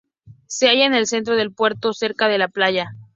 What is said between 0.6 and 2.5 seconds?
halla en el centro del pueblo cerca de la